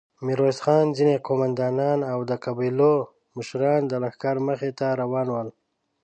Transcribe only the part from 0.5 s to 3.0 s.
خان، ځينې قوماندانان او د قبيلو